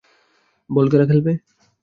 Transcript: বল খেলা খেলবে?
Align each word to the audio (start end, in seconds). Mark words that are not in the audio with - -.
বল 0.69 0.85
খেলা 0.91 1.05
খেলবে? 1.09 1.31